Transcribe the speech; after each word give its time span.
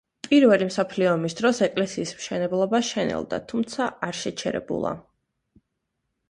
პირველი 0.27 0.67
მსოფლიო 0.67 1.09
ომის 1.17 1.35
დროს 1.41 1.59
ეკლესიის 1.67 2.13
შენებლობა 2.23 2.79
შენელდა, 2.87 3.41
თუმცა 3.53 3.91
არ 4.09 4.19
შეჩერებულა. 4.23 4.95